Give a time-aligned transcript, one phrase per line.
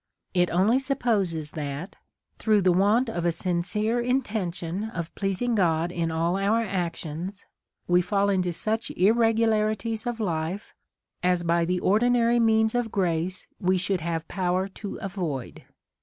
[0.33, 1.95] Jt only supposes that,
[2.39, 7.45] through the want of a sincere intention of pleasing God in all our actions,
[7.87, 10.73] we fall into such irregularities of life,
[11.21, 15.65] as by the ordinary means of grace we should have power to avoid.